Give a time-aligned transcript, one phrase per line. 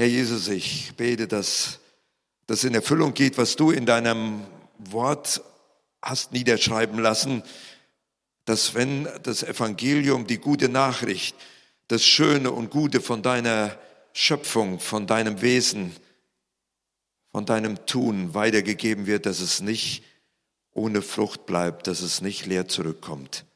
[0.00, 1.80] Herr Jesus, ich bete, dass
[2.46, 4.46] das in Erfüllung geht, was du in deinem
[4.78, 5.42] Wort
[6.00, 7.42] hast niederschreiben lassen,
[8.44, 11.34] dass wenn das Evangelium, die gute Nachricht,
[11.88, 13.76] das Schöne und Gute von deiner
[14.12, 15.96] Schöpfung, von deinem Wesen,
[17.32, 20.04] von deinem Tun weitergegeben wird, dass es nicht
[20.74, 23.46] ohne Frucht bleibt, dass es nicht leer zurückkommt.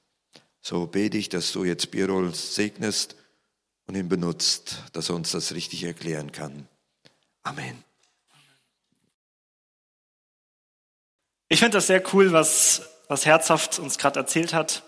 [0.61, 3.15] So bete ich, dass du jetzt Birol segnest
[3.93, 6.67] und ihn benutzt, dass er uns das richtig erklären kann.
[7.43, 7.85] Amen.
[11.51, 14.83] Ich finde das sehr cool, was, was Herzhaft uns gerade erzählt hat.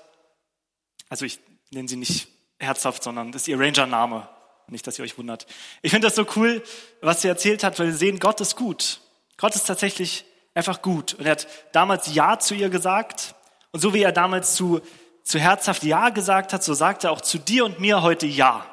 [1.10, 1.38] Also ich
[1.70, 4.26] nenne sie nicht Herzhaft, sondern das ist ihr Ranger-Name.
[4.68, 5.46] Nicht, dass ihr euch wundert.
[5.82, 6.62] Ich finde das so cool,
[7.02, 9.02] was sie erzählt hat, weil wir sehen, Gott ist gut.
[9.36, 10.24] Gott ist tatsächlich
[10.54, 11.12] einfach gut.
[11.12, 13.34] Und er hat damals Ja zu ihr gesagt.
[13.70, 14.80] Und so wie er damals zu,
[15.24, 18.70] zu herzhaft Ja gesagt hat, so sagt er auch zu dir und mir heute Ja.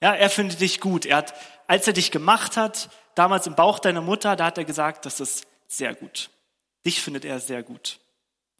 [0.00, 1.06] Ja, er findet dich gut.
[1.06, 1.34] Er hat,
[1.66, 5.20] als er dich gemacht hat, damals im Bauch deiner Mutter, da hat er gesagt, das
[5.20, 6.30] ist sehr gut.
[6.86, 7.98] Dich findet er sehr gut.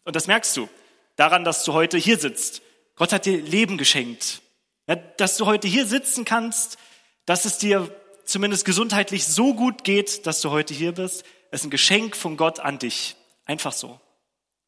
[0.05, 0.69] Und das merkst du
[1.17, 2.63] daran, dass du heute hier sitzt.
[2.97, 4.43] Gott hat dir Leben geschenkt.
[4.87, 6.79] Ja, dass du heute hier sitzen kannst,
[7.27, 11.71] dass es dir zumindest gesundheitlich so gut geht, dass du heute hier bist, ist ein
[11.71, 13.17] Geschenk von Gott an dich.
[13.45, 14.01] Einfach so.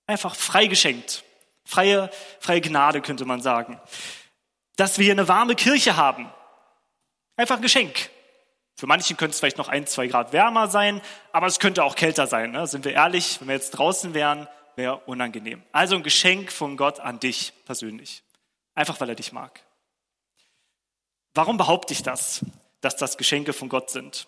[0.06, 1.25] Einfach frei geschenkt.
[1.64, 3.80] Freie, freie Gnade könnte man sagen.
[4.77, 6.30] Dass wir hier eine warme Kirche haben.
[7.36, 8.11] Einfach ein Geschenk.
[8.77, 11.97] Für manchen könnte es vielleicht noch ein, zwei Grad wärmer sein, aber es könnte auch
[11.97, 12.53] kälter sein.
[12.53, 12.67] Ne?
[12.67, 15.62] Sind wir ehrlich, wenn wir jetzt draußen wären, wäre unangenehm.
[15.73, 18.23] Also ein Geschenk von Gott an dich persönlich.
[18.75, 19.62] Einfach weil er dich mag.
[21.34, 22.45] Warum behaupte ich das,
[22.81, 24.27] dass das Geschenke von Gott sind?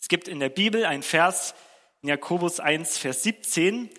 [0.00, 1.54] Es gibt in der Bibel einen Vers
[2.02, 3.90] in Jakobus 1, Vers 17,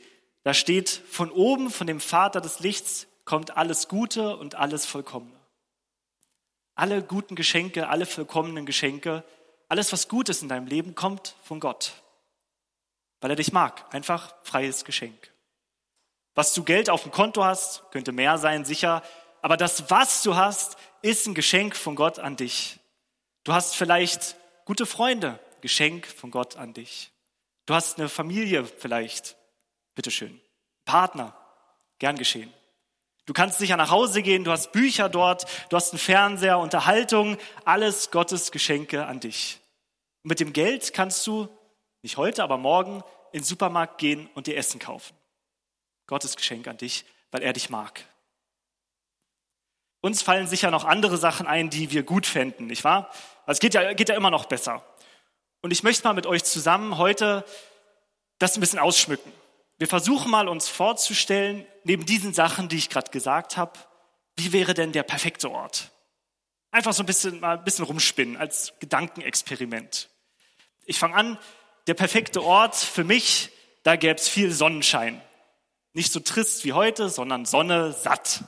[0.44, 5.37] da steht, von oben, von dem Vater des Lichts kommt alles Gute und alles Vollkommene.
[6.78, 9.24] Alle guten Geschenke, alle vollkommenen Geschenke,
[9.68, 11.94] alles, was gut ist in deinem Leben, kommt von Gott,
[13.20, 13.84] weil er dich mag.
[13.94, 15.34] Einfach freies Geschenk.
[16.36, 19.02] Was du Geld auf dem Konto hast, könnte mehr sein, sicher,
[19.42, 22.80] aber das, was du hast, ist ein Geschenk von Gott an dich.
[23.44, 27.12] Du hast vielleicht gute Freunde, Geschenk von Gott an dich.
[27.66, 29.36] Du hast eine Familie vielleicht,
[29.96, 30.40] bitteschön.
[30.86, 31.36] Partner,
[31.98, 32.54] gern geschehen.
[33.28, 37.38] Du kannst sicher nach Hause gehen, du hast Bücher dort, du hast einen Fernseher, Unterhaltung,
[37.66, 39.60] alles Gottes Geschenke an dich.
[40.24, 41.50] Und mit dem Geld kannst du,
[42.02, 45.14] nicht heute, aber morgen, in den Supermarkt gehen und dir Essen kaufen.
[46.08, 48.06] Gottes Geschenk an dich, weil er dich mag.
[50.00, 53.10] Uns fallen sicher noch andere Sachen ein, die wir gut fänden, nicht wahr?
[53.46, 54.86] Also es geht ja, geht ja immer noch besser.
[55.62, 57.44] Und ich möchte mal mit euch zusammen heute
[58.40, 59.34] das ein bisschen ausschmücken.
[59.78, 63.80] Wir versuchen mal uns vorzustellen, neben diesen Sachen, die ich gerade gesagt habe,
[64.36, 65.92] wie wäre denn der perfekte Ort?
[66.72, 70.10] Einfach so ein bisschen mal ein bisschen rumspinnen als Gedankenexperiment.
[70.86, 71.38] Ich fange an,
[71.88, 73.52] der perfekte Ort für mich,
[73.84, 75.22] da gäbe es viel Sonnenschein.
[75.94, 78.44] Nicht so trist wie heute, sondern Sonne satt.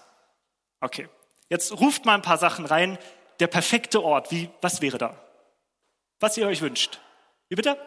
[0.82, 1.10] Okay.
[1.50, 2.98] Jetzt ruft mal ein paar Sachen rein.
[3.40, 5.18] Der perfekte Ort, wie, was wäre da?
[6.20, 7.00] Was ihr euch wünscht.
[7.48, 7.78] Wie bitte?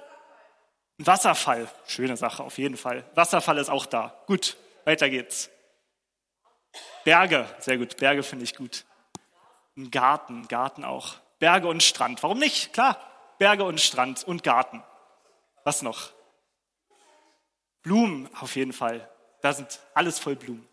[1.06, 1.68] Wasserfall.
[1.86, 3.04] Schöne Sache, auf jeden Fall.
[3.14, 4.14] Wasserfall ist auch da.
[4.26, 5.50] Gut, weiter geht's.
[7.04, 7.96] Berge, sehr gut.
[7.96, 8.84] Berge finde ich gut.
[9.76, 11.16] Ein Garten, Garten auch.
[11.38, 12.22] Berge und Strand.
[12.22, 12.72] Warum nicht?
[12.72, 12.98] Klar,
[13.38, 14.82] Berge und Strand und Garten.
[15.64, 16.12] Was noch?
[17.82, 19.08] Blumen auf jeden Fall.
[19.40, 20.68] Da sind alles voll Blumen.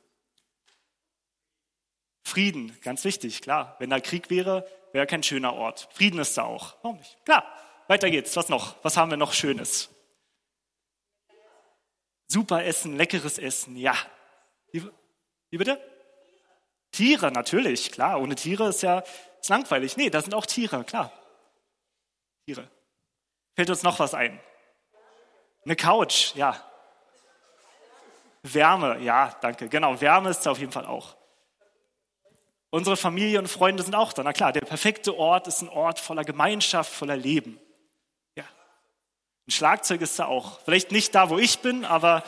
[2.23, 3.75] Frieden, ganz wichtig, klar.
[3.79, 5.89] Wenn da Krieg wäre, wäre kein schöner Ort.
[5.91, 6.75] Frieden ist da auch.
[6.83, 7.17] Warum nicht?
[7.25, 7.43] Klar.
[7.87, 8.35] Weiter geht's.
[8.35, 8.75] Was noch?
[8.83, 9.89] Was haben wir noch Schönes?
[12.31, 13.95] Super Essen, leckeres Essen, ja.
[14.71, 14.87] Wie,
[15.49, 15.81] wie bitte?
[16.91, 18.21] Tiere, natürlich, klar.
[18.21, 19.03] Ohne Tiere ist ja
[19.41, 19.97] ist langweilig.
[19.97, 21.11] Nee, da sind auch Tiere, klar.
[22.45, 22.69] Tiere.
[23.55, 24.39] Fällt uns noch was ein?
[25.65, 26.63] Eine Couch, ja.
[28.43, 29.67] Wärme, ja, danke.
[29.67, 31.15] Genau, Wärme ist da auf jeden Fall auch.
[32.69, 34.23] Unsere Familie und Freunde sind auch da.
[34.23, 37.59] Na klar, der perfekte Ort ist ein Ort voller Gemeinschaft, voller Leben.
[39.49, 40.59] Ein Schlagzeug ist da auch.
[40.63, 42.23] Vielleicht nicht da, wo ich bin, aber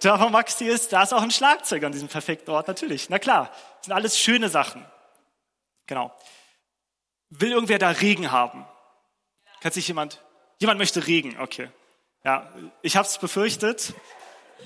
[0.00, 3.10] da, wo Maxi ist, da ist auch ein Schlagzeug an diesem perfekten Ort, natürlich.
[3.10, 4.86] Na klar, das sind alles schöne Sachen.
[5.88, 6.16] Genau.
[7.30, 8.64] Will irgendwer da Regen haben?
[9.60, 10.22] Kann sich jemand,
[10.60, 11.68] jemand möchte Regen, okay.
[12.22, 12.48] Ja,
[12.82, 13.92] ich habe es befürchtet.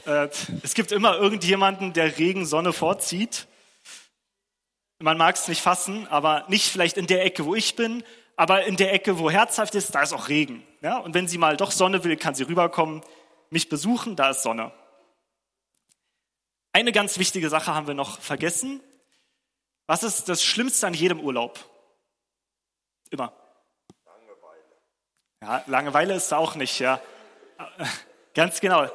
[0.05, 0.29] Äh,
[0.63, 3.47] es gibt immer irgendjemanden, der Regen, Sonne vorzieht
[5.03, 8.05] man mag es nicht fassen, aber nicht vielleicht in der Ecke, wo ich bin,
[8.43, 10.67] aber in der Ecke, wo herzhaft ist, da ist auch Regen.
[10.81, 10.99] Ja?
[10.99, 13.01] Und wenn sie mal doch Sonne will, kann sie rüberkommen,
[13.51, 14.73] mich besuchen, da ist Sonne.
[16.73, 18.83] Eine ganz wichtige Sache haben wir noch vergessen.
[19.87, 21.61] Was ist das Schlimmste an jedem Urlaub?
[23.11, 23.33] Immer.
[25.41, 27.01] Ja, Langeweile ist auch nicht, ja.
[28.35, 28.91] Ganz genau.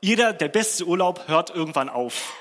[0.00, 2.34] Jeder, der beste Urlaub hört irgendwann auf.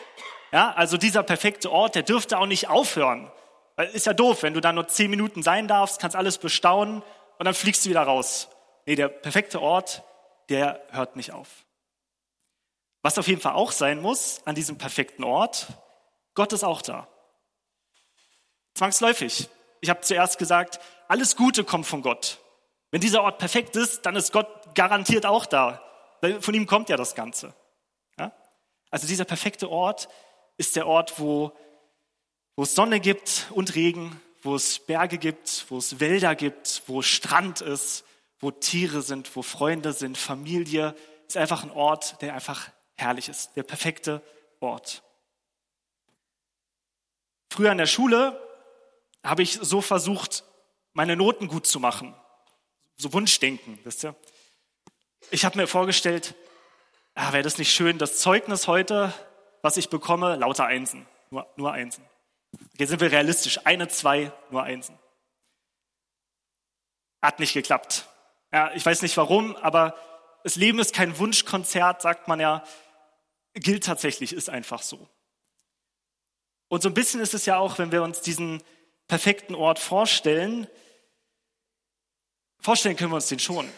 [0.51, 3.31] Ja, also dieser perfekte Ort, der dürfte auch nicht aufhören.
[3.77, 7.03] Weil ist ja doof, wenn du da nur zehn Minuten sein darfst, kannst alles bestaunen
[7.37, 8.49] und dann fliegst du wieder raus.
[8.85, 10.03] Nee, der perfekte Ort,
[10.49, 11.47] der hört nicht auf.
[13.03, 15.67] Was auf jeden Fall auch sein muss an diesem perfekten Ort,
[16.33, 17.07] Gott ist auch da.
[18.73, 19.47] Zwangsläufig.
[19.79, 22.39] Ich habe zuerst gesagt, alles Gute kommt von Gott.
[22.89, 25.81] Wenn dieser Ort perfekt ist, dann ist Gott garantiert auch da.
[26.39, 27.53] Von ihm kommt ja das Ganze.
[28.17, 28.31] Ja?
[28.89, 30.09] Also dieser perfekte Ort
[30.57, 31.51] ist der Ort, wo,
[32.57, 37.03] wo es Sonne gibt und Regen, wo es Berge gibt, wo es Wälder gibt, wo
[37.03, 38.03] Strand ist,
[38.39, 40.95] wo Tiere sind, wo Freunde sind, Familie.
[41.27, 44.23] Ist einfach ein Ort, der einfach herrlich ist, der perfekte
[44.59, 45.03] Ort.
[47.51, 48.41] Früher in der Schule
[49.23, 50.43] habe ich so versucht,
[50.93, 52.15] meine Noten gut zu machen.
[52.95, 54.15] So Wunschdenken, wisst ihr?
[55.29, 56.33] Ich habe mir vorgestellt,
[57.13, 59.13] ah, wäre das nicht schön, das Zeugnis heute,
[59.61, 62.03] was ich bekomme, lauter Einsen, nur, nur Einsen.
[62.79, 64.97] Jetzt sind wir realistisch, eine, zwei, nur Einsen.
[67.21, 68.07] Hat nicht geklappt.
[68.51, 69.95] Ja, ich weiß nicht warum, aber
[70.43, 72.63] das Leben ist kein Wunschkonzert, sagt man ja,
[73.53, 75.09] gilt tatsächlich, ist einfach so.
[76.69, 78.61] Und so ein bisschen ist es ja auch, wenn wir uns diesen
[79.07, 80.67] perfekten Ort vorstellen,
[82.59, 83.69] vorstellen können wir uns den schon.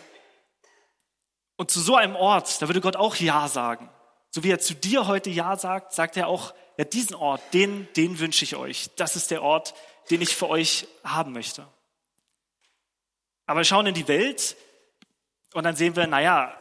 [1.55, 3.89] Und zu so einem Ort, da würde Gott auch Ja sagen.
[4.31, 7.89] So wie er zu dir heute Ja sagt, sagt er auch, ja, diesen Ort, den,
[7.97, 8.89] den wünsche ich euch.
[8.95, 9.73] Das ist der Ort,
[10.09, 11.67] den ich für euch haben möchte.
[13.47, 14.55] Aber wir schauen in die Welt
[15.53, 16.57] und dann sehen wir, naja,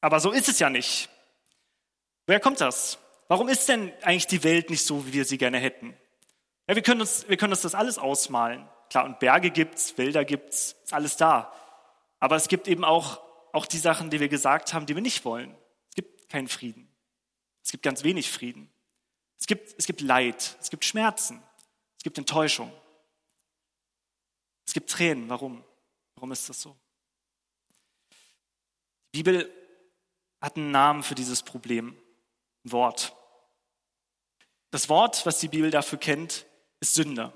[0.00, 1.10] aber so ist es ja nicht.
[2.26, 2.98] Woher kommt das?
[3.28, 5.94] Warum ist denn eigentlich die Welt nicht so, wie wir sie gerne hätten?
[6.66, 8.66] Ja, wir, können uns, wir können uns das alles ausmalen.
[8.88, 11.52] Klar, und Berge gibt's, Wälder gibt's, ist alles da.
[12.18, 13.20] Aber es gibt eben auch,
[13.52, 15.54] auch die Sachen, die wir gesagt haben, die wir nicht wollen.
[15.90, 16.88] Es gibt keinen Frieden.
[17.62, 18.70] Es gibt ganz wenig Frieden.
[19.38, 21.42] Es gibt, es gibt Leid, es gibt Schmerzen,
[21.98, 22.72] es gibt Enttäuschung.
[24.66, 25.28] Es gibt Tränen.
[25.28, 25.64] Warum?
[26.16, 26.76] Warum ist das so?
[29.14, 29.50] Die Bibel
[30.40, 31.96] hat einen Namen für dieses Problem,
[32.64, 33.14] ein Wort.
[34.70, 36.46] Das Wort, was die Bibel dafür kennt,
[36.80, 37.32] ist Sünde.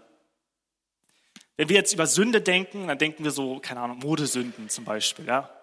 [1.57, 5.27] Wenn wir jetzt über Sünde denken, dann denken wir so, keine Ahnung, Modesünden zum Beispiel,
[5.27, 5.55] ja.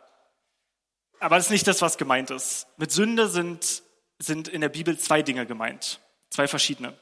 [1.20, 2.68] Aber das ist nicht das, was gemeint ist.
[2.78, 3.84] Mit Sünde sind,
[4.20, 6.00] sind in der Bibel zwei Dinge gemeint.
[6.30, 6.98] Zwei verschiedene,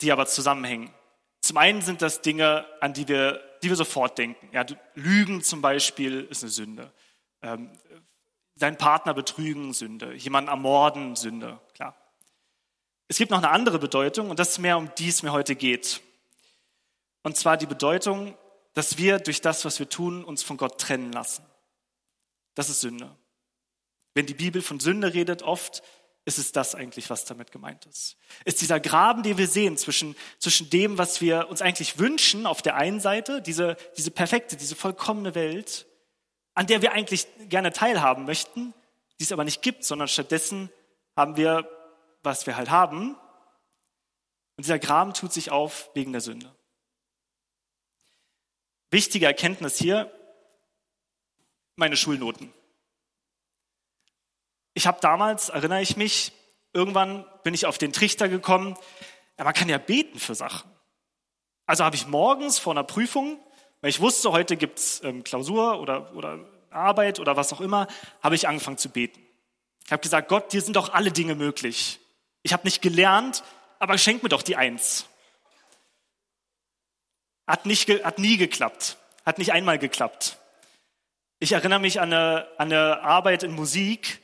[0.00, 0.92] die aber zusammenhängen.
[1.40, 4.48] Zum einen sind das Dinge, an die wir, die wir sofort denken.
[4.52, 4.64] Ja,
[4.94, 6.92] Lügen zum Beispiel ist eine Sünde.
[7.42, 7.70] Ähm,
[8.56, 10.14] deinen Partner betrügen, Sünde.
[10.14, 11.96] Jemanden ermorden, Sünde, klar.
[13.08, 15.56] Es gibt noch eine andere Bedeutung und das ist mehr, um die es mir heute
[15.56, 16.00] geht.
[17.22, 18.36] Und zwar die Bedeutung,
[18.74, 21.44] dass wir durch das, was wir tun, uns von Gott trennen lassen.
[22.54, 23.14] Das ist Sünde.
[24.14, 25.82] Wenn die Bibel von Sünde redet, oft
[26.24, 28.16] ist es das eigentlich, was damit gemeint ist.
[28.44, 32.62] Ist dieser Graben, den wir sehen zwischen, zwischen dem, was wir uns eigentlich wünschen auf
[32.62, 35.86] der einen Seite, diese, diese perfekte, diese vollkommene Welt,
[36.54, 38.72] an der wir eigentlich gerne teilhaben möchten,
[39.18, 40.70] die es aber nicht gibt, sondern stattdessen
[41.16, 41.68] haben wir,
[42.22, 43.16] was wir halt haben.
[44.56, 46.54] Und dieser Graben tut sich auf wegen der Sünde.
[48.90, 50.12] Wichtige Erkenntnis hier,
[51.74, 52.52] meine Schulnoten.
[54.74, 56.32] Ich habe damals, erinnere ich mich,
[56.72, 58.76] irgendwann bin ich auf den Trichter gekommen,
[59.38, 60.70] ja, man kann ja beten für Sachen.
[61.66, 63.38] Also habe ich morgens vor einer Prüfung,
[63.80, 66.38] weil ich wusste, heute gibt's ähm, Klausur oder, oder
[66.70, 67.86] Arbeit oder was auch immer,
[68.22, 69.20] habe ich angefangen zu beten.
[69.84, 72.00] Ich habe gesagt, Gott, dir sind doch alle Dinge möglich.
[72.42, 73.42] Ich habe nicht gelernt,
[73.78, 75.06] aber schenk mir doch die Eins.
[77.46, 78.96] Hat, nicht, hat nie geklappt.
[79.26, 80.38] Hat nicht einmal geklappt.
[81.38, 84.21] Ich erinnere mich an eine, an eine Arbeit in Musik,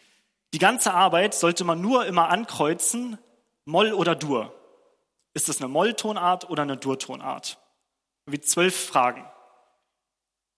[0.55, 3.19] die ganze Arbeit sollte man nur immer ankreuzen,
[3.65, 4.55] Moll oder Dur.
[5.35, 7.59] Ist es eine Molltonart oder eine Durtonart?
[8.27, 9.25] Wie zwölf Fragen.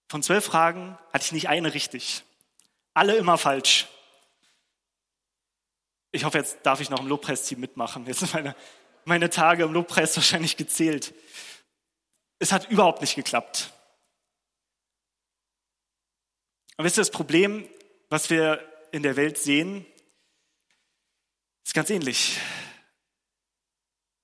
[0.08, 2.24] Von zwölf Fragen hatte ich nicht eine richtig.
[2.94, 3.88] Alle immer falsch.
[6.12, 8.06] Ich hoffe, jetzt darf ich noch im Lobpreisteam mitmachen.
[8.06, 8.56] Jetzt sind meine,
[9.04, 11.14] meine Tage im Lobpreis wahrscheinlich gezählt.
[12.38, 13.70] Es hat überhaupt nicht geklappt.
[16.76, 17.68] Und wisst ihr, das Problem,
[18.08, 19.86] was wir in der Welt sehen,
[21.64, 22.38] ist ganz ähnlich.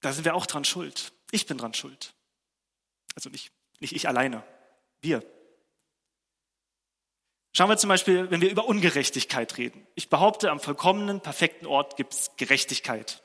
[0.01, 1.13] Da sind wir auch dran schuld.
[1.31, 2.15] Ich bin dran schuld.
[3.15, 4.45] Also nicht, nicht ich alleine,
[5.01, 5.25] wir.
[7.53, 9.87] Schauen wir zum Beispiel, wenn wir über Ungerechtigkeit reden.
[9.95, 13.23] Ich behaupte, am vollkommenen, perfekten Ort gibt es Gerechtigkeit.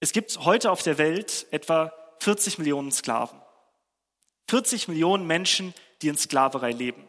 [0.00, 3.40] Es gibt heute auf der Welt etwa 40 Millionen Sklaven.
[4.48, 7.06] 40 Millionen Menschen, die in Sklaverei leben.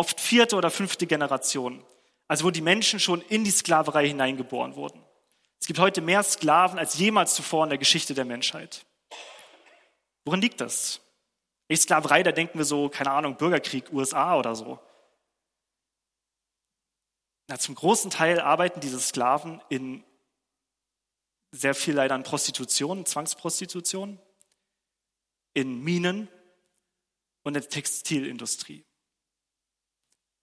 [0.00, 1.84] Oft vierte oder fünfte Generation.
[2.26, 5.04] Also wo die Menschen schon in die Sklaverei hineingeboren wurden.
[5.60, 8.86] Es gibt heute mehr Sklaven als jemals zuvor in der Geschichte der Menschheit.
[10.24, 11.02] Worin liegt das?
[11.68, 14.78] In Sklaverei, da denken wir so, keine Ahnung, Bürgerkrieg, USA oder so.
[17.48, 20.02] Na, zum großen Teil arbeiten diese Sklaven in
[21.52, 24.18] sehr viel leider in Prostitution, Zwangsprostitution,
[25.52, 26.28] in Minen
[27.42, 28.86] und in der Textilindustrie.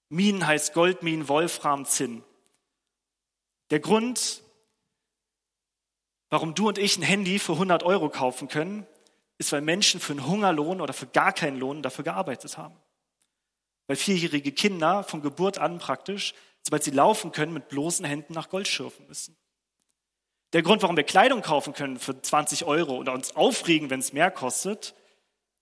[0.10, 2.24] Minen heißt Goldminen, Wolfram, Zinn.
[3.70, 4.42] Der Grund,
[6.30, 8.88] warum du und ich ein Handy für 100 Euro kaufen können,
[9.38, 12.76] ist, weil Menschen für einen Hungerlohn oder für gar keinen Lohn dafür gearbeitet haben.
[13.88, 16.34] Weil vierjährige Kinder von Geburt an praktisch,
[16.64, 19.38] sobald sie laufen können, mit bloßen Händen nach Gold schürfen müssen.
[20.54, 24.14] Der Grund, warum wir Kleidung kaufen können für 20 Euro oder uns aufregen, wenn es
[24.14, 24.96] mehr kostet,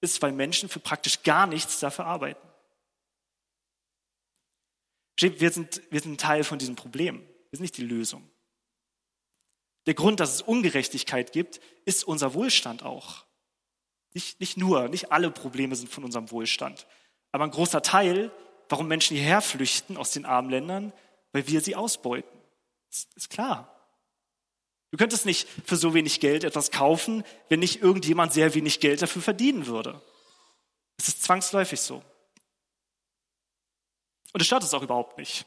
[0.01, 2.44] ist, weil Menschen für praktisch gar nichts dafür arbeiten.
[5.17, 7.19] Wir sind, wir sind Teil von diesem Problem.
[7.49, 8.29] Wir sind nicht die Lösung.
[9.85, 13.25] Der Grund, dass es Ungerechtigkeit gibt, ist unser Wohlstand auch.
[14.13, 16.87] Nicht, nicht nur, nicht alle Probleme sind von unserem Wohlstand.
[17.31, 18.31] Aber ein großer Teil,
[18.69, 20.93] warum Menschen hierher flüchten aus den armen Ländern,
[21.31, 22.39] weil wir sie ausbeuten.
[22.89, 23.71] Das ist klar.
[24.91, 29.01] Du könntest nicht für so wenig Geld etwas kaufen, wenn nicht irgendjemand sehr wenig Geld
[29.01, 30.01] dafür verdienen würde.
[30.97, 32.01] Es ist zwangsläufig so.
[34.35, 35.45] Und es stört es auch überhaupt nicht.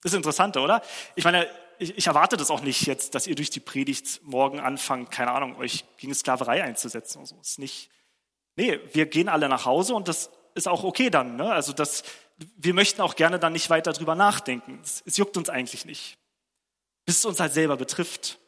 [0.00, 0.82] Das ist interessant, oder?
[1.16, 1.48] Ich meine,
[1.80, 5.32] ich, ich, erwarte das auch nicht jetzt, dass ihr durch die Predigt morgen anfangt, keine
[5.32, 7.40] Ahnung, euch gegen Sklaverei einzusetzen oder so.
[7.40, 7.90] Ist nicht.
[8.54, 11.34] Nee, wir gehen alle nach Hause und das ist auch okay dann.
[11.34, 11.50] Ne?
[11.52, 12.04] Also das,
[12.56, 14.78] wir möchten auch gerne dann nicht weiter drüber nachdenken.
[14.80, 16.16] Es, es juckt uns eigentlich nicht.
[17.06, 18.38] Bis es uns halt selber betrifft.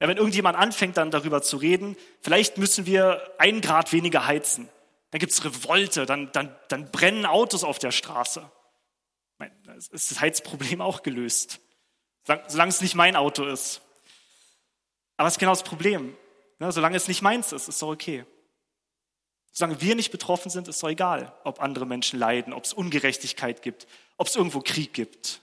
[0.00, 4.68] Ja, wenn irgendjemand anfängt dann darüber zu reden, vielleicht müssen wir einen Grad weniger heizen
[5.14, 8.50] dann gibt es Revolte, dann, dann, dann brennen Autos auf der Straße.
[9.76, 11.60] Es ist das Heizproblem auch gelöst,
[12.48, 13.80] solange es nicht mein Auto ist.
[15.16, 16.16] Aber es ist genau das Problem.
[16.58, 18.24] Ne, solange es nicht meins ist, ist es doch okay.
[19.52, 22.72] Solange wir nicht betroffen sind, ist es doch egal, ob andere Menschen leiden, ob es
[22.72, 25.40] Ungerechtigkeit gibt, ob es irgendwo Krieg gibt.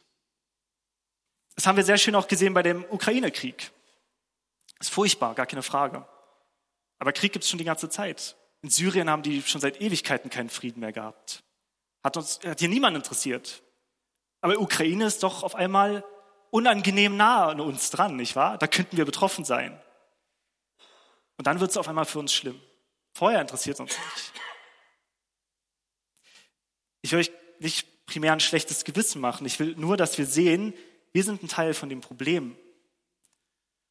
[1.56, 3.72] Das haben wir sehr schön auch gesehen bei dem Ukraine-Krieg.
[4.82, 6.06] Ist furchtbar, gar keine Frage.
[7.00, 8.36] Aber Krieg gibt es schon die ganze Zeit.
[8.62, 11.44] In Syrien haben die schon seit Ewigkeiten keinen Frieden mehr gehabt.
[12.04, 13.64] Hat uns, hat hier niemand interessiert.
[14.42, 16.04] Aber Ukraine ist doch auf einmal
[16.50, 18.58] unangenehm nah an uns dran, nicht wahr?
[18.58, 19.80] Da könnten wir betroffen sein.
[21.38, 22.62] Und dann wird es auf einmal für uns schlimm.
[23.14, 24.34] Vorher interessiert es uns nicht.
[27.02, 29.46] Ich will euch nicht primär ein schlechtes Gewissen machen.
[29.46, 30.74] Ich will nur, dass wir sehen,
[31.14, 32.56] wir sind ein Teil von dem Problem.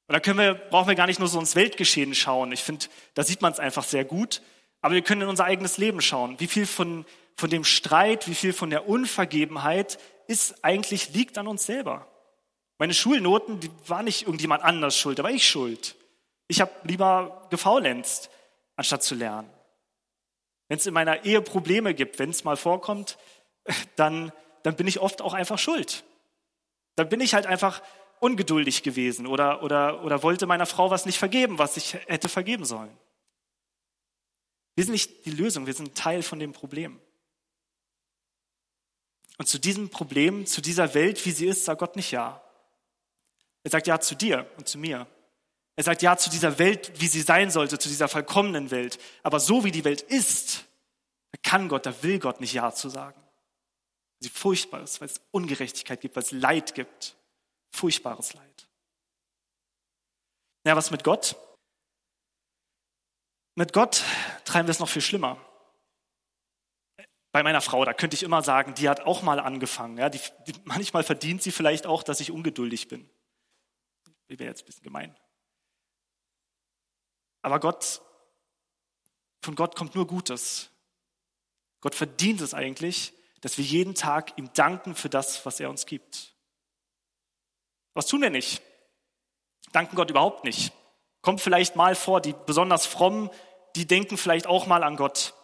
[0.06, 2.52] Und da können wir, brauchen wir gar nicht nur so ins Weltgeschehen schauen.
[2.52, 4.42] Ich finde, da sieht man es einfach sehr gut.
[4.80, 6.38] Aber wir können in unser eigenes Leben schauen.
[6.40, 7.04] Wie viel von,
[7.36, 12.06] von dem Streit, wie viel von der Unvergebenheit ist eigentlich, liegt an uns selber.
[12.78, 15.96] Meine Schulnoten, die war nicht irgendjemand anders schuld, da war ich schuld.
[16.48, 18.30] Ich habe lieber gefaulenzt,
[18.76, 19.50] anstatt zu lernen.
[20.68, 23.18] Wenn es in meiner Ehe Probleme gibt, wenn es mal vorkommt,
[23.96, 24.32] dann,
[24.62, 26.04] dann bin ich oft auch einfach schuld.
[26.96, 27.82] Dann bin ich halt einfach
[28.20, 32.64] ungeduldig gewesen oder, oder, oder wollte meiner Frau was nicht vergeben, was ich hätte vergeben
[32.64, 32.96] sollen.
[34.80, 36.98] Wir sind nicht die Lösung, wir sind Teil von dem Problem.
[39.36, 42.42] Und zu diesem Problem, zu dieser Welt, wie sie ist, sagt Gott nicht Ja.
[43.62, 45.06] Er sagt Ja zu dir und zu mir.
[45.76, 48.98] Er sagt Ja zu dieser Welt, wie sie sein sollte, zu dieser vollkommenen Welt.
[49.22, 50.64] Aber so wie die Welt ist,
[51.30, 53.20] da kann Gott, da will Gott nicht Ja zu sagen.
[53.20, 57.16] Weil sie furchtbar ist, weil es Ungerechtigkeit gibt, weil es Leid gibt.
[57.70, 58.66] Furchtbares Leid.
[60.64, 61.36] Ja, was mit Gott?
[63.56, 64.04] Mit Gott
[64.50, 65.38] treiben wir es noch viel schlimmer.
[67.32, 69.98] Bei meiner Frau, da könnte ich immer sagen, die hat auch mal angefangen.
[69.98, 73.08] Ja, die, die, manchmal verdient sie vielleicht auch, dass ich ungeduldig bin.
[74.26, 75.16] Ich wäre jetzt ein bisschen gemein.
[77.42, 78.02] Aber Gott,
[79.42, 80.70] von Gott kommt nur Gutes.
[81.80, 85.86] Gott verdient es eigentlich, dass wir jeden Tag ihm danken für das, was er uns
[85.86, 86.34] gibt.
[87.94, 88.62] Was tun wir nicht?
[89.72, 90.72] Danken Gott überhaupt nicht.
[91.22, 93.30] Kommt vielleicht mal vor, die besonders frommen
[93.76, 95.34] die denken vielleicht auch mal an Gott.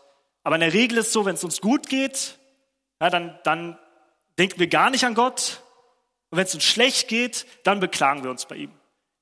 [0.42, 2.38] Aber in der Regel ist es so, wenn es uns gut geht,
[3.00, 3.78] ja, dann, dann
[4.38, 5.62] denken wir gar nicht an Gott.
[6.30, 8.72] Und wenn es uns schlecht geht, dann beklagen wir uns bei ihm.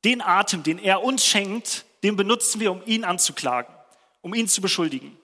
[0.04, 3.75] Den Atem, den er uns schenkt, den benutzen wir, um ihn anzuklagen,
[4.20, 5.16] um ihn zu beschuldigen.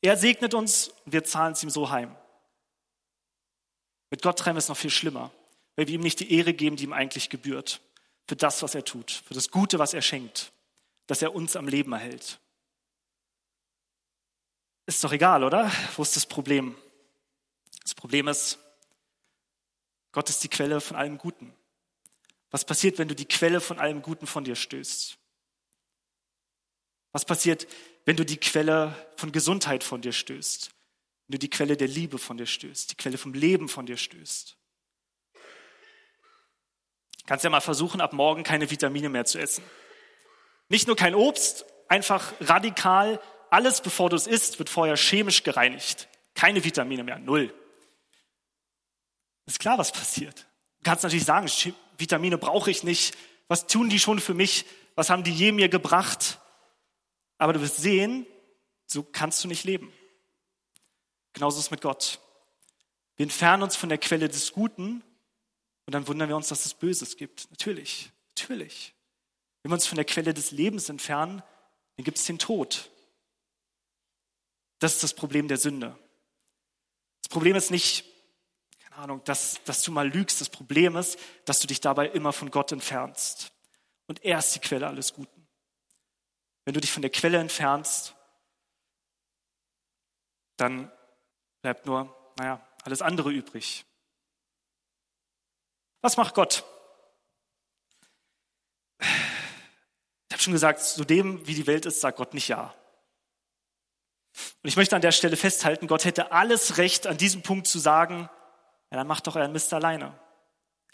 [0.00, 2.16] Er segnet uns und wir zahlen es ihm so heim.
[4.10, 5.30] Mit Gott trennen wir es noch viel schlimmer,
[5.76, 7.80] weil wir ihm nicht die Ehre geben, die ihm eigentlich gebührt.
[8.26, 10.52] Für das, was er tut, für das Gute, was er schenkt,
[11.06, 12.40] dass er uns am Leben erhält.
[14.86, 15.70] Ist doch egal, oder?
[15.96, 16.76] Wo ist das Problem?
[17.82, 18.58] Das Problem ist,
[20.12, 21.54] Gott ist die Quelle von allem Guten.
[22.50, 25.16] Was passiert, wenn du die Quelle von allem Guten von dir stößt?
[27.12, 27.66] Was passiert,
[28.04, 30.70] wenn du die Quelle von Gesundheit von dir stößt?
[31.26, 33.96] Wenn du die Quelle der Liebe von dir stößt, die Quelle vom Leben von dir
[33.96, 34.56] stößt?
[37.26, 39.64] Kannst ja mal versuchen, ab morgen keine Vitamine mehr zu essen.
[40.68, 43.20] Nicht nur kein Obst, einfach radikal
[43.52, 46.08] alles, bevor du es isst, wird vorher chemisch gereinigt.
[46.34, 47.54] Keine Vitamine mehr, null.
[49.44, 50.46] Ist klar, was passiert.
[50.78, 51.50] Du kannst natürlich sagen,
[51.98, 53.14] Vitamine brauche ich nicht.
[53.48, 54.64] Was tun die schon für mich?
[54.94, 56.38] Was haben die je mir gebracht?
[57.36, 58.26] Aber du wirst sehen,
[58.86, 59.92] so kannst du nicht leben.
[61.34, 62.20] Genauso ist es mit Gott.
[63.16, 65.04] Wir entfernen uns von der Quelle des Guten
[65.84, 67.50] und dann wundern wir uns, dass es Böses gibt.
[67.50, 68.94] Natürlich, natürlich.
[69.62, 71.42] Wenn wir uns von der Quelle des Lebens entfernen,
[71.96, 72.88] dann gibt es den Tod.
[74.82, 75.96] Das ist das Problem der Sünde.
[77.22, 78.04] Das Problem ist nicht,
[78.80, 80.40] keine Ahnung, dass, dass du mal lügst.
[80.40, 83.52] Das Problem ist, dass du dich dabei immer von Gott entfernst.
[84.08, 85.46] Und er ist die Quelle alles Guten.
[86.64, 88.16] Wenn du dich von der Quelle entfernst,
[90.56, 90.90] dann
[91.60, 93.84] bleibt nur, naja, alles andere übrig.
[96.00, 96.64] Was macht Gott?
[98.98, 102.74] Ich habe schon gesagt, zu dem, wie die Welt ist, sagt Gott nicht Ja.
[104.62, 107.78] Und ich möchte an der Stelle festhalten, Gott hätte alles Recht, an diesem Punkt zu
[107.78, 108.28] sagen,
[108.90, 110.18] ja, dann macht doch euren Mist alleine.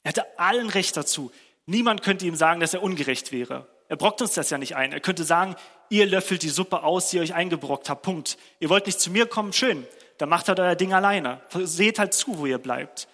[0.03, 1.31] Er hätte allen Recht dazu.
[1.67, 3.69] Niemand könnte ihm sagen, dass er ungerecht wäre.
[3.89, 4.93] Er brockt uns das ja nicht ein.
[4.93, 5.57] Er könnte sagen,
[5.89, 8.03] ihr löffelt die Suppe aus, die ihr euch eingebrockt habt.
[8.03, 8.39] Punkt.
[8.61, 9.87] Ihr wollt nicht zu mir kommen, schön.
[10.19, 11.41] Dann macht halt euer Ding alleine.
[11.51, 13.09] Seht halt zu, wo ihr bleibt.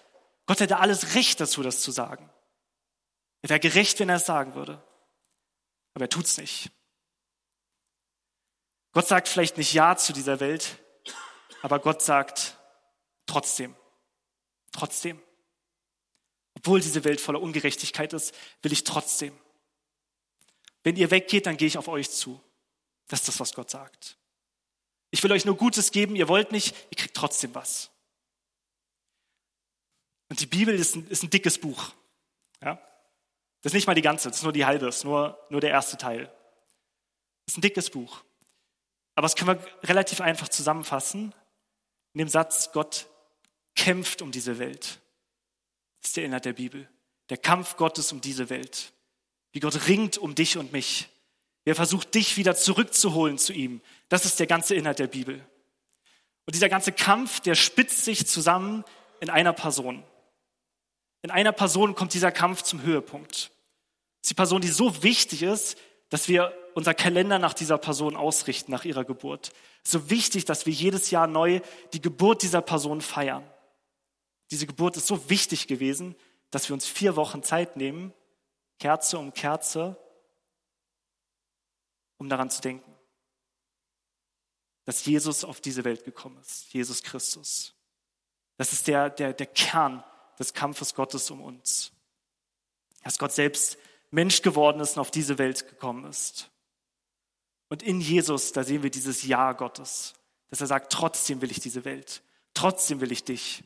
[0.45, 2.29] Gott hätte alles Recht dazu, das zu sagen.
[3.41, 4.81] Er wäre gerecht, wenn er es sagen würde.
[5.93, 6.71] Aber er tut's nicht.
[8.95, 10.79] Gott sagt vielleicht nicht Ja zu dieser Welt,
[11.61, 12.57] aber Gott sagt
[13.25, 13.75] trotzdem,
[14.71, 15.21] trotzdem.
[16.53, 19.37] Obwohl diese Welt voller Ungerechtigkeit ist, will ich trotzdem.
[20.83, 22.41] Wenn ihr weggeht, dann gehe ich auf euch zu.
[23.07, 24.17] Das ist das, was Gott sagt.
[25.11, 27.91] Ich will euch nur Gutes geben, ihr wollt nicht, ihr kriegt trotzdem was.
[30.29, 31.91] Und die Bibel ist ein, ist ein dickes Buch.
[32.61, 32.75] Ja?
[33.61, 35.59] Das ist nicht mal die ganze, das ist nur die halbe, das ist nur, nur
[35.59, 36.27] der erste Teil.
[37.45, 38.23] Das ist ein dickes Buch.
[39.15, 41.33] Aber das können wir relativ einfach zusammenfassen
[42.15, 43.07] in dem Satz, Gott
[43.75, 45.01] kämpft um diese Welt.
[46.01, 46.89] Das ist der Inhalt der Bibel.
[47.29, 48.93] Der Kampf Gottes um diese Welt.
[49.51, 51.09] Wie Gott ringt um dich und mich.
[51.65, 53.81] Wie er versucht, dich wieder zurückzuholen zu ihm.
[54.07, 55.45] Das ist der ganze Inhalt der Bibel.
[56.45, 58.85] Und dieser ganze Kampf, der spitzt sich zusammen
[59.19, 60.01] in einer Person.
[61.21, 63.33] In einer Person kommt dieser Kampf zum Höhepunkt.
[63.33, 63.49] Das
[64.21, 65.77] ist die Person, die so wichtig ist,
[66.09, 69.51] dass wir unser Kalender nach dieser Person ausrichten, nach ihrer Geburt.
[69.83, 71.61] So wichtig, dass wir jedes Jahr neu
[71.93, 73.49] die Geburt dieser Person feiern.
[74.51, 76.15] Diese Geburt ist so wichtig gewesen,
[76.51, 78.13] dass wir uns vier Wochen Zeit nehmen,
[78.79, 79.97] Kerze um Kerze,
[82.17, 82.93] um daran zu denken,
[84.85, 87.73] dass Jesus auf diese Welt gekommen ist, Jesus Christus.
[88.57, 90.03] Das ist der, der, der Kern
[90.39, 91.91] des Kampfes Gottes um uns.
[93.03, 93.77] Dass Gott selbst
[94.15, 96.49] Mensch geworden ist und auf diese Welt gekommen ist.
[97.67, 100.13] Und in Jesus, da sehen wir dieses Ja Gottes,
[100.49, 102.23] dass er sagt, trotzdem will ich diese Welt,
[102.53, 103.63] trotzdem will ich dich.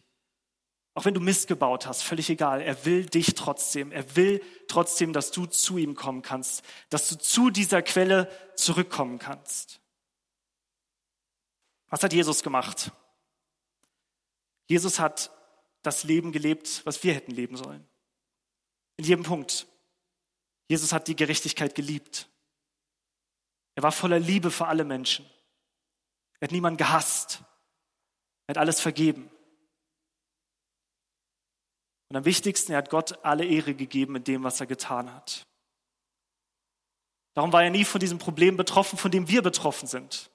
[0.96, 3.92] Auch wenn du Mist gebaut hast, völlig egal, er will dich trotzdem.
[3.92, 9.20] Er will trotzdem, dass du zu ihm kommen kannst, dass du zu dieser Quelle zurückkommen
[9.20, 9.80] kannst.
[11.90, 12.92] Was hat Jesus gemacht?
[14.68, 15.32] Jesus hat
[15.84, 17.88] das Leben gelebt, was wir hätten leben sollen.
[18.98, 19.69] In jedem Punkt.
[20.70, 22.30] Jesus hat die Gerechtigkeit geliebt.
[23.76, 25.26] Er war voller Liebe für alle Menschen.
[26.40, 27.42] Er hat niemanden gehasst.
[28.48, 29.30] Er hat alles vergeben.
[32.10, 35.46] Und am wichtigsten, er hat Gott alle Ehre gegeben in dem, was er getan hat.
[37.34, 40.32] Darum war er nie von diesem Problem betroffen, von dem wir betroffen sind.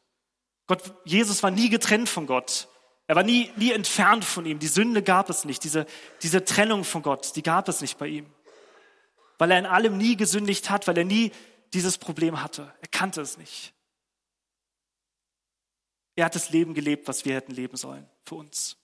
[0.66, 2.68] Gott, Jesus war nie getrennt von Gott.
[3.06, 4.58] Er war nie, nie entfernt von ihm.
[4.58, 5.62] Die Sünde gab es nicht.
[5.64, 5.86] Diese,
[6.22, 8.33] diese Trennung von Gott, die gab es nicht bei ihm.
[9.38, 11.32] Weil er in allem nie gesündigt hat, weil er nie
[11.72, 12.72] dieses Problem hatte.
[12.80, 13.74] Er kannte es nicht.
[16.16, 18.76] Er hat das Leben gelebt, was wir hätten leben sollen für uns.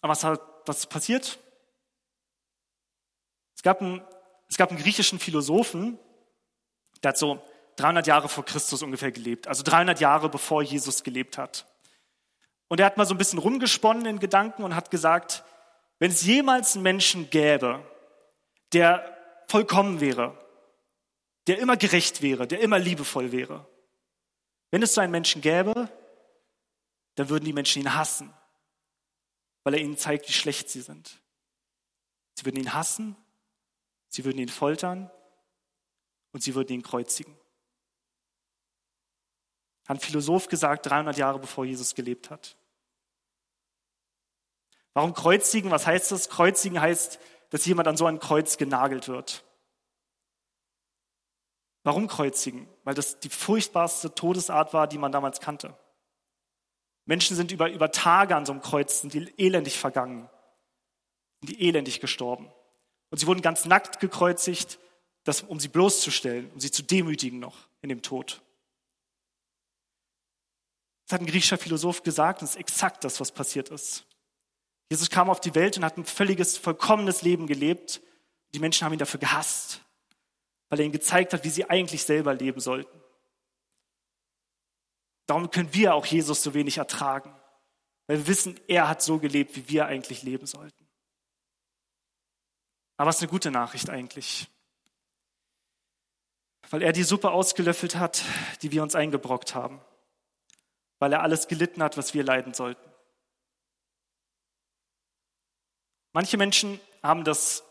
[0.00, 1.38] Aber was, hat, was passiert?
[3.54, 4.02] Es gab, einen,
[4.48, 5.98] es gab einen griechischen Philosophen,
[7.02, 7.42] der hat so
[7.76, 11.66] 300 Jahre vor Christus ungefähr gelebt, also 300 Jahre bevor Jesus gelebt hat.
[12.68, 15.44] Und er hat mal so ein bisschen rumgesponnen in Gedanken und hat gesagt,
[15.98, 17.84] wenn es jemals einen Menschen gäbe,
[18.72, 20.38] der vollkommen wäre,
[21.46, 23.66] der immer gerecht wäre, der immer liebevoll wäre,
[24.70, 25.88] Wenn es so einen Menschen gäbe,
[27.16, 28.32] dann würden die Menschen ihn hassen,
[29.64, 31.20] weil er ihnen zeigt, wie schlecht sie sind.
[32.34, 33.16] Sie würden ihn hassen,
[34.08, 35.10] sie würden ihn foltern
[36.32, 37.36] und sie würden ihn kreuzigen.
[39.88, 42.56] Hat ein Philosoph gesagt, 300 Jahre bevor Jesus gelebt hat.
[44.94, 45.70] Warum kreuzigen?
[45.70, 46.28] Was heißt das?
[46.28, 47.18] Kreuzigen heißt,
[47.50, 49.44] dass jemand an so ein Kreuz genagelt wird.
[51.82, 52.68] Warum kreuzigen?
[52.84, 55.76] Weil das die furchtbarste Todesart war, die man damals kannte.
[57.06, 60.28] Menschen sind über, über Tage an so einem Kreuz, sind die elendig vergangen,
[61.40, 62.50] sind die elendig gestorben.
[63.10, 64.78] Und sie wurden ganz nackt gekreuzigt,
[65.24, 68.42] das, um sie bloßzustellen, um sie zu demütigen noch in dem Tod.
[71.06, 74.06] Das hat ein griechischer Philosoph gesagt, und das ist exakt das, was passiert ist.
[74.90, 78.02] Jesus kam auf die Welt und hat ein völliges, vollkommenes Leben gelebt.
[78.52, 79.80] Die Menschen haben ihn dafür gehasst,
[80.68, 83.00] weil er ihnen gezeigt hat, wie sie eigentlich selber leben sollten.
[85.26, 87.32] Darum können wir auch Jesus so wenig ertragen,
[88.08, 90.88] weil wir wissen, er hat so gelebt, wie wir eigentlich leben sollten.
[92.96, 94.48] Aber es ist eine gute Nachricht eigentlich,
[96.68, 98.24] weil er die Suppe ausgelöffelt hat,
[98.62, 99.80] die wir uns eingebrockt haben,
[100.98, 102.89] weil er alles gelitten hat, was wir leiden sollten.
[106.12, 107.64] Manche Menschen haben das,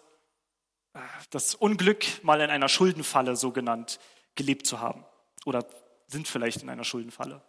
[0.94, 1.00] äh,
[1.30, 4.00] das Unglück, mal in einer Schuldenfalle so genannt,
[4.36, 5.06] gelebt zu haben
[5.46, 5.66] oder
[6.08, 7.42] sind vielleicht in einer Schuldenfalle.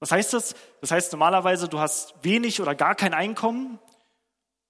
[0.00, 0.54] Was heißt das?
[0.80, 3.78] Das heißt normalerweise, du hast wenig oder gar kein Einkommen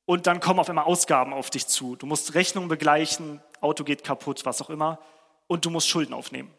[0.05, 1.97] und dann kommen auf einmal Ausgaben auf dich zu.
[1.97, 5.01] Du musst Rechnungen begleichen, Auto geht kaputt, was auch immer,
[5.47, 6.53] und du musst Schulden aufnehmen.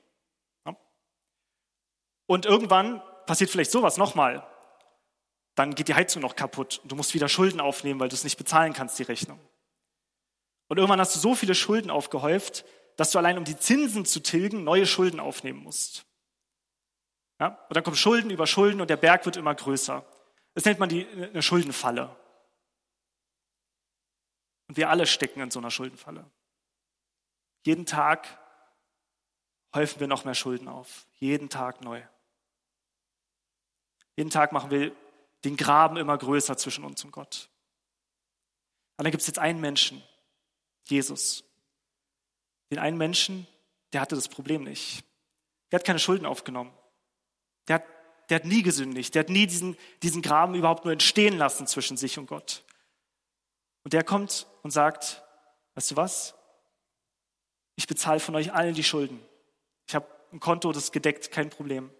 [2.27, 4.45] Und irgendwann passiert vielleicht sowas nochmal
[5.55, 8.23] dann geht die Heizung noch kaputt und du musst wieder Schulden aufnehmen, weil du es
[8.23, 9.39] nicht bezahlen kannst, die Rechnung.
[10.67, 12.65] Und irgendwann hast du so viele Schulden aufgehäuft,
[12.97, 16.05] dass du allein um die Zinsen zu tilgen neue Schulden aufnehmen musst.
[17.39, 17.65] Ja?
[17.69, 20.05] Und dann kommen Schulden über Schulden und der Berg wird immer größer.
[20.53, 22.15] Das nennt man die, eine Schuldenfalle.
[24.67, 26.29] Und wir alle stecken in so einer Schuldenfalle.
[27.65, 28.39] Jeden Tag
[29.73, 31.07] häufen wir noch mehr Schulden auf.
[31.19, 32.01] Jeden Tag neu.
[34.15, 34.95] Jeden Tag machen wir
[35.45, 37.49] den Graben immer größer zwischen uns und Gott.
[38.97, 40.03] Und dann gibt es jetzt einen Menschen,
[40.87, 41.43] Jesus.
[42.71, 43.47] Den einen Menschen,
[43.93, 45.03] der hatte das Problem nicht.
[45.71, 46.73] Der hat keine Schulden aufgenommen.
[47.67, 47.83] Der hat,
[48.29, 49.13] der hat nie gesündigt.
[49.13, 52.63] Der hat nie diesen, diesen Graben überhaupt nur entstehen lassen zwischen sich und Gott.
[53.83, 55.23] Und der kommt und sagt,
[55.75, 56.33] weißt du was?
[57.75, 59.23] Ich bezahle von euch allen die Schulden.
[59.87, 61.91] Ich habe ein Konto, das gedeckt, kein Problem.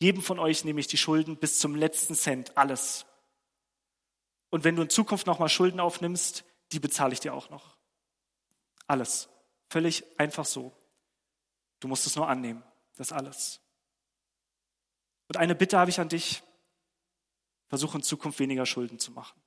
[0.00, 3.04] Jedem von euch nehme ich die Schulden bis zum letzten Cent, alles.
[4.48, 7.76] Und wenn du in Zukunft nochmal Schulden aufnimmst, die bezahle ich dir auch noch.
[8.86, 9.28] Alles.
[9.68, 10.72] Völlig einfach so.
[11.80, 12.62] Du musst es nur annehmen.
[12.96, 13.60] Das alles.
[15.28, 16.42] Und eine Bitte habe ich an dich.
[17.68, 19.40] Versuche in Zukunft weniger Schulden zu machen.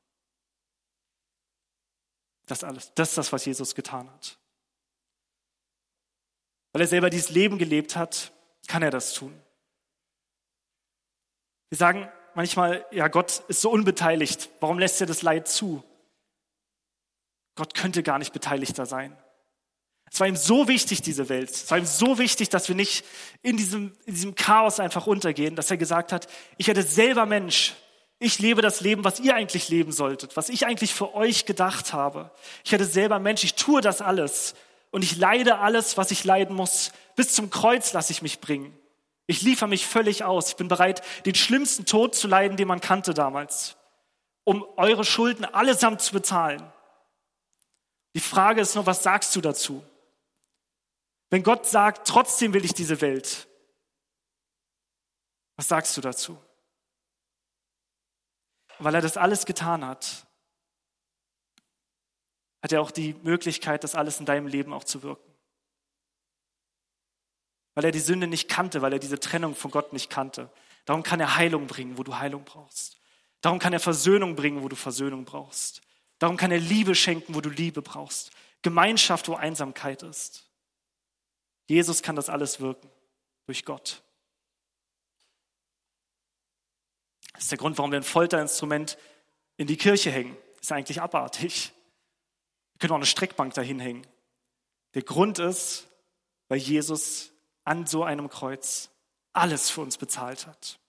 [2.45, 2.93] Das alles.
[2.93, 4.37] Das ist das, was Jesus getan hat.
[6.71, 8.31] Weil er selber dieses Leben gelebt hat,
[8.67, 9.37] kann er das tun.
[11.73, 14.47] Wir sagen manchmal, ja, Gott ist so unbeteiligt.
[14.59, 15.83] Warum lässt er das Leid zu?
[17.55, 19.17] Gott könnte gar nicht beteiligter sein.
[20.11, 21.49] Es war ihm so wichtig, diese Welt.
[21.49, 23.03] Es war ihm so wichtig, dass wir nicht
[23.41, 27.73] in diesem, in diesem Chaos einfach untergehen, dass er gesagt hat, ich werde selber Mensch.
[28.19, 31.91] Ich lebe das Leben, was ihr eigentlich leben solltet, was ich eigentlich für euch gedacht
[31.91, 32.29] habe.
[32.63, 33.43] Ich werde selber Mensch.
[33.43, 34.53] Ich tue das alles.
[34.91, 36.91] Und ich leide alles, was ich leiden muss.
[37.15, 38.77] Bis zum Kreuz lasse ich mich bringen.
[39.25, 40.49] Ich liefere mich völlig aus.
[40.49, 43.77] Ich bin bereit, den schlimmsten Tod zu leiden, den man kannte damals,
[44.43, 46.71] um eure Schulden allesamt zu bezahlen.
[48.15, 49.83] Die Frage ist nur, was sagst du dazu?
[51.29, 53.47] Wenn Gott sagt, trotzdem will ich diese Welt,
[55.55, 56.37] was sagst du dazu?
[58.79, 60.27] Weil er das alles getan hat,
[62.61, 65.32] hat er auch die Möglichkeit, das alles in deinem Leben auch zu wirken
[67.75, 70.49] weil er die Sünde nicht kannte, weil er diese Trennung von Gott nicht kannte.
[70.85, 72.97] Darum kann er Heilung bringen, wo du Heilung brauchst.
[73.41, 75.81] Darum kann er Versöhnung bringen, wo du Versöhnung brauchst.
[76.19, 78.31] Darum kann er Liebe schenken, wo du Liebe brauchst.
[78.61, 80.47] Gemeinschaft, wo Einsamkeit ist.
[81.67, 82.89] Jesus kann das alles wirken
[83.45, 84.01] durch Gott.
[87.33, 88.97] Das ist der Grund, warum wir ein Folterinstrument
[89.57, 90.37] in die Kirche hängen.
[90.61, 91.73] Ist eigentlich abartig.
[92.73, 94.07] Wir können auch eine Streckbank dahin hängen.
[94.93, 95.87] Der Grund ist,
[96.47, 97.32] weil Jesus
[97.63, 98.89] an so einem Kreuz
[99.31, 100.79] alles für uns bezahlt hat.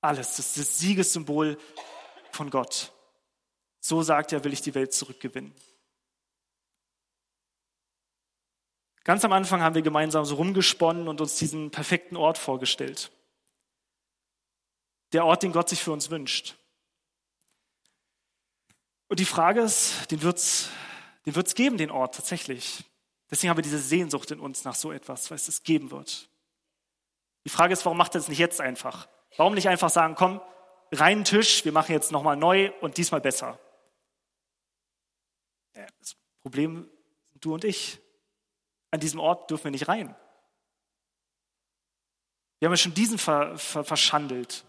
[0.00, 0.36] Alles.
[0.36, 1.58] Das ist das Siegessymbol
[2.30, 2.92] von Gott.
[3.80, 5.54] So sagt er, will ich die Welt zurückgewinnen.
[9.04, 13.12] Ganz am Anfang haben wir gemeinsam so rumgesponnen und uns diesen perfekten Ort vorgestellt.
[15.12, 16.56] Der Ort, den Gott sich für uns wünscht.
[19.06, 20.70] Und die Frage ist, den wird's,
[21.24, 22.84] den wird's geben, den Ort tatsächlich.
[23.30, 26.28] Deswegen haben wir diese Sehnsucht in uns nach so etwas, weil es es geben wird.
[27.44, 29.08] Die Frage ist, warum macht er es nicht jetzt einfach?
[29.36, 30.40] Warum nicht einfach sagen, komm,
[30.92, 33.58] reinen Tisch, wir machen jetzt nochmal neu und diesmal besser?
[35.74, 36.88] Das Problem
[37.24, 38.00] sind du und ich.
[38.90, 40.14] An diesem Ort dürfen wir nicht rein.
[42.58, 44.64] Wir haben ja schon diesen ver, ver, verschandelt.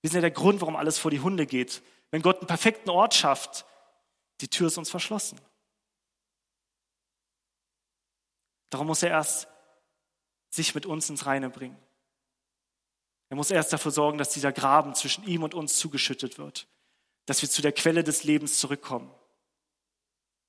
[0.00, 1.82] Wir sind ja der Grund, warum alles vor die Hunde geht.
[2.10, 3.64] Wenn Gott einen perfekten Ort schafft,
[4.40, 5.40] die Tür ist uns verschlossen.
[8.76, 9.48] Darum muss er erst
[10.50, 11.78] sich mit uns ins Reine bringen.
[13.30, 16.68] Er muss erst dafür sorgen, dass dieser Graben zwischen ihm und uns zugeschüttet wird,
[17.24, 19.10] dass wir zu der Quelle des Lebens zurückkommen,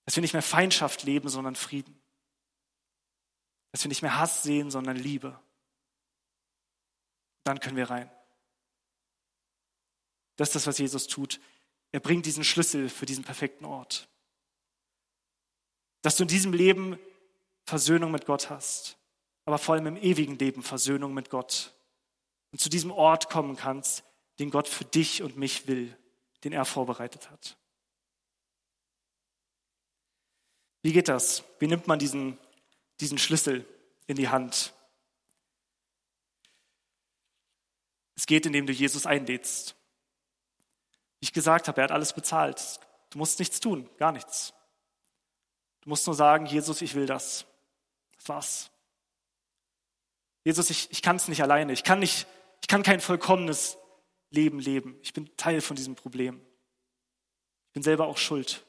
[0.04, 1.98] dass wir nicht mehr Feindschaft leben, sondern Frieden,
[3.72, 5.40] dass wir nicht mehr Hass sehen, sondern Liebe.
[7.46, 8.12] Dann können wir rein.
[10.36, 11.40] Das ist das, was Jesus tut.
[11.94, 14.10] Er bringt diesen Schlüssel für diesen perfekten Ort.
[16.02, 17.00] Dass du in diesem Leben
[17.68, 18.98] Versöhnung mit Gott hast,
[19.44, 21.74] aber vor allem im ewigen Leben Versöhnung mit Gott.
[22.54, 24.06] Und zu diesem Ort kommen kannst,
[24.40, 25.98] den Gott für dich und mich will,
[26.46, 27.58] den er vorbereitet hat.
[30.82, 31.44] Wie geht das?
[31.60, 32.38] Wie nimmt man diesen,
[33.02, 33.66] diesen Schlüssel
[34.06, 34.74] in die Hand?
[38.16, 39.76] Es geht, indem du Jesus einlädst.
[41.20, 42.80] Wie ich gesagt habe, er hat alles bezahlt.
[43.10, 44.54] Du musst nichts tun, gar nichts.
[45.82, 47.46] Du musst nur sagen, Jesus, ich will das.
[48.30, 48.72] War's.
[50.44, 51.74] Jesus, ich, ich kann es nicht alleine.
[51.74, 52.28] Ich kann, nicht,
[52.62, 53.78] ich kann kein vollkommenes
[54.30, 54.98] Leben leben.
[55.02, 56.42] Ich bin Teil von diesem Problem.
[57.68, 58.66] Ich bin selber auch schuld.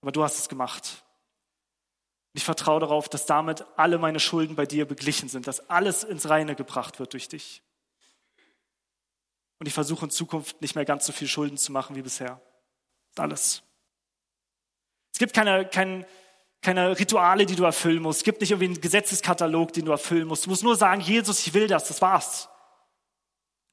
[0.00, 1.04] Aber du hast es gemacht.
[2.32, 6.28] Ich vertraue darauf, dass damit alle meine Schulden bei dir beglichen sind, dass alles ins
[6.28, 7.62] Reine gebracht wird durch dich.
[9.58, 12.40] Und ich versuche in Zukunft nicht mehr ganz so viel Schulden zu machen wie bisher.
[13.16, 13.62] Alles.
[15.12, 16.06] Es gibt keine, keine,
[16.62, 18.20] keine Rituale, die du erfüllen musst.
[18.20, 20.44] Es gibt nicht irgendwie einen Gesetzeskatalog, den du erfüllen musst.
[20.44, 22.48] Du musst nur sagen, Jesus, ich will das, das war's.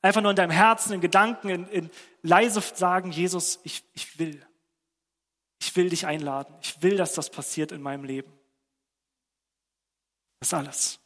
[0.01, 4.45] Einfach nur in deinem Herzen, in Gedanken, in, in leise sagen, Jesus, ich, ich will.
[5.59, 6.55] Ich will dich einladen.
[6.61, 8.31] Ich will, dass das passiert in meinem Leben.
[10.39, 10.99] Das ist alles.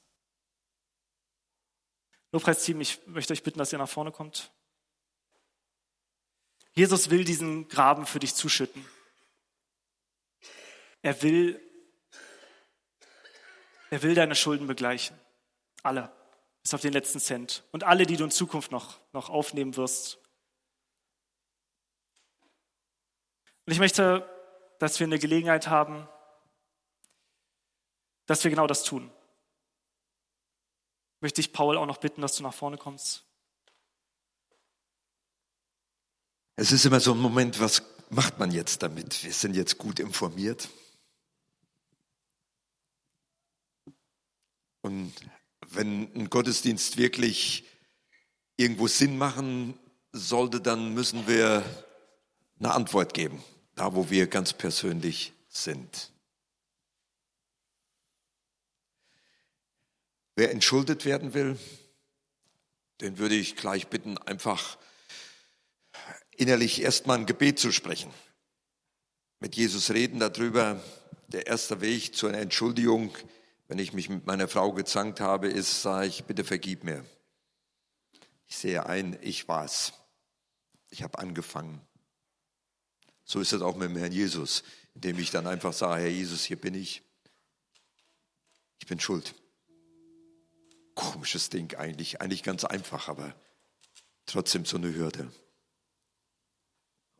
[2.31, 4.51] Lobpreisteam, ich möchte euch bitten, dass ihr nach vorne kommt.
[6.73, 8.85] Jesus will diesen Graben für dich zuschütten.
[11.01, 11.61] Er will,
[13.91, 15.19] er will deine Schulden begleichen.
[15.83, 16.11] Alle.
[16.63, 17.63] Bis auf den letzten Cent.
[17.71, 20.17] Und alle, die du in Zukunft noch, noch aufnehmen wirst.
[23.65, 24.27] Und ich möchte,
[24.79, 26.07] dass wir eine Gelegenheit haben,
[28.27, 29.11] dass wir genau das tun.
[31.19, 33.25] Möchte ich Paul auch noch bitten, dass du nach vorne kommst.
[36.55, 39.23] Es ist immer so ein Moment, was macht man jetzt damit?
[39.23, 40.69] Wir sind jetzt gut informiert.
[44.81, 45.13] Und
[45.67, 47.65] wenn ein Gottesdienst wirklich
[48.57, 49.77] irgendwo Sinn machen
[50.11, 51.63] sollte, dann müssen wir
[52.59, 53.43] eine Antwort geben,
[53.75, 56.11] da wo wir ganz persönlich sind.
[60.35, 61.59] Wer entschuldet werden will,
[63.01, 64.77] den würde ich gleich bitten, einfach
[66.31, 68.11] innerlich erstmal ein Gebet zu sprechen.
[69.39, 70.81] Mit Jesus reden darüber.
[71.27, 73.15] Der erste Weg zu einer Entschuldigung,
[73.71, 77.05] wenn ich mich mit meiner Frau gezankt habe, ist, sage ich, bitte vergib mir.
[78.45, 79.93] Ich sehe ein, ich war's.
[80.89, 81.79] Ich habe angefangen.
[83.23, 86.43] So ist es auch mit dem Herrn Jesus, indem ich dann einfach sage, Herr Jesus,
[86.43, 87.01] hier bin ich.
[88.81, 89.35] Ich bin schuld.
[90.93, 93.33] Komisches Ding eigentlich, eigentlich ganz einfach, aber
[94.25, 95.31] trotzdem so eine Hürde.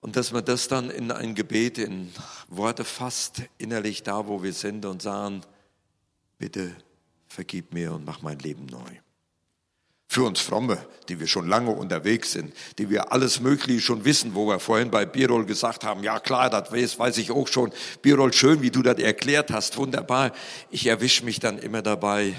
[0.01, 2.13] Und dass man das dann in ein Gebet, in
[2.49, 5.45] Worte fasst, innerlich da, wo wir sind und sagen,
[6.41, 6.75] bitte
[7.27, 8.89] vergib mir und mach mein Leben neu.
[10.07, 14.35] Für uns Fromme, die wir schon lange unterwegs sind, die wir alles Mögliche schon wissen,
[14.35, 17.71] wo wir vorhin bei Birol gesagt haben, ja klar, das weiß, weiß ich auch schon.
[18.01, 20.33] Birol, schön, wie du das erklärt hast, wunderbar.
[20.69, 22.35] Ich erwische mich dann immer dabei,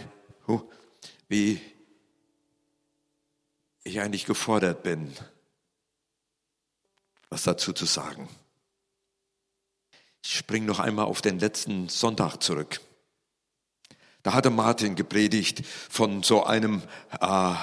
[1.28, 1.60] wie
[3.84, 5.14] ich eigentlich gefordert bin,
[7.30, 8.28] was dazu zu sagen.
[10.22, 12.80] Ich springe noch einmal auf den letzten Sonntag zurück.
[14.22, 16.82] Da hatte Martin gepredigt von so einem
[17.20, 17.54] äh,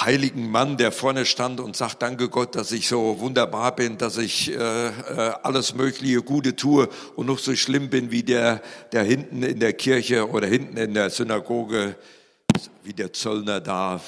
[0.00, 4.16] heiligen Mann, der vorne stand und sagt, danke Gott, dass ich so wunderbar bin, dass
[4.16, 4.90] ich äh, äh,
[5.42, 9.74] alles mögliche Gute tue und noch so schlimm bin wie der, der hinten in der
[9.74, 11.96] Kirche oder hinten in der Synagoge,
[12.82, 14.00] wie der Zöllner da.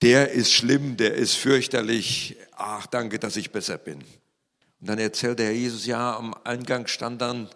[0.00, 2.36] Der ist schlimm, der ist fürchterlich.
[2.56, 3.98] Ach, danke, dass ich besser bin.
[4.80, 7.48] Und dann erzählt der Jesus, ja, am Eingang stand dann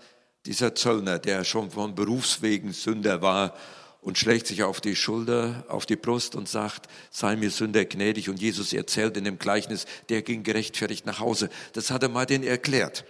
[0.46, 3.55] dieser Zöllner, der schon von Berufswegen Sünder war
[4.01, 8.29] und schlägt sich auf die Schulter, auf die Brust und sagt, sei mir Sünder gnädig.
[8.29, 11.51] Und Jesus erzählt in dem Gleichnis, der ging gerechtfertigt nach Hause.
[11.72, 13.05] Das hat er mal den erklärt.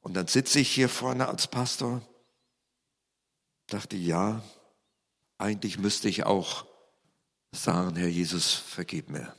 [0.00, 2.02] Und dann sitze ich hier vorne als Pastor,
[3.66, 4.44] dachte, ja,
[5.38, 6.66] eigentlich müsste ich auch
[7.52, 9.34] sagen, Herr Jesus, vergib mir.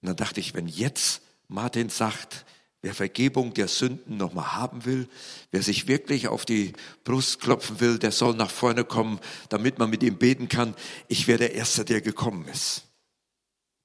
[0.00, 2.44] Und dann dachte ich, wenn jetzt Martin sagt,
[2.84, 5.08] Wer Vergebung der Sünden nochmal haben will,
[5.50, 9.88] wer sich wirklich auf die Brust klopfen will, der soll nach vorne kommen, damit man
[9.88, 10.74] mit ihm beten kann.
[11.08, 12.82] Ich wäre der Erste, der gekommen ist,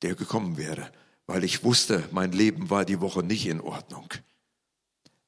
[0.02, 0.92] der gekommen wäre,
[1.28, 4.14] weil ich wusste, mein Leben war die Woche nicht in Ordnung.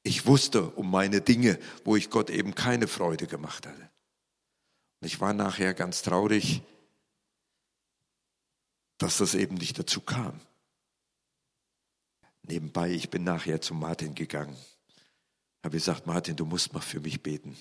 [0.02, 3.90] Ich wusste um meine Dinge, wo ich Gott eben keine Freude gemacht hatte.
[5.00, 6.60] Und ich war nachher ganz traurig,
[8.98, 10.42] dass das eben nicht dazu kam.
[12.42, 14.56] Nebenbei, ich bin nachher zu Martin gegangen.
[15.62, 17.56] Habe gesagt, Martin, du musst mal für mich beten.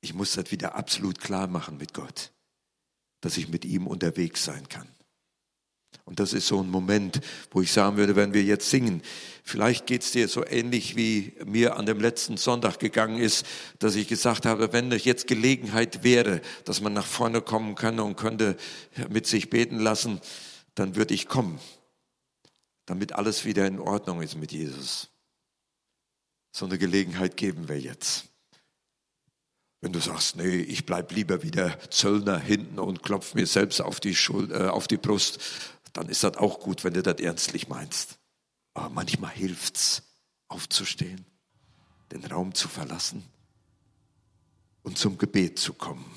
[0.00, 2.32] Ich muss das wieder absolut klar machen mit Gott,
[3.20, 4.88] dass ich mit ihm unterwegs sein kann.
[6.04, 9.02] Und das ist so ein Moment, wo ich sagen würde, wenn wir jetzt singen,
[9.44, 13.46] vielleicht geht es dir so ähnlich wie mir an dem letzten Sonntag gegangen ist,
[13.78, 18.16] dass ich gesagt habe, wenn jetzt Gelegenheit wäre, dass man nach vorne kommen könnte und
[18.16, 18.56] könnte
[19.08, 20.20] mit sich beten lassen,
[20.74, 21.60] dann würde ich kommen
[22.90, 25.10] damit alles wieder in Ordnung ist mit Jesus.
[26.50, 28.24] So eine Gelegenheit geben wir jetzt.
[29.80, 33.80] Wenn du sagst, nee, ich bleib lieber wie der Zöllner hinten und klopf mir selbst
[33.80, 35.38] auf die, Schuld, äh, auf die Brust,
[35.92, 38.18] dann ist das auch gut, wenn du das ernstlich meinst.
[38.74, 40.02] Aber manchmal hilft's,
[40.48, 41.24] aufzustehen,
[42.10, 43.22] den Raum zu verlassen
[44.82, 46.10] und zum Gebet zu kommen,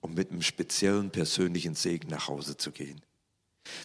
[0.00, 3.00] um mit einem speziellen persönlichen Segen nach Hause zu gehen.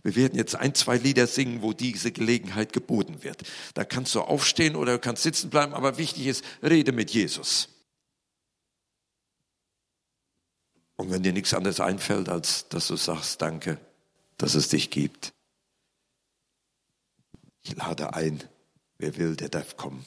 [0.04, 3.44] Wir werden jetzt ein, zwei Lieder singen, wo diese Gelegenheit geboten wird.
[3.74, 7.70] Da kannst du aufstehen oder kannst sitzen bleiben, aber wichtig ist, rede mit Jesus.
[10.96, 13.80] Und wenn dir nichts anderes einfällt, als dass du sagst, danke,
[14.38, 15.34] dass es dich gibt.
[17.64, 18.44] Ich lade ein,
[18.98, 20.06] wer will, der darf kommen.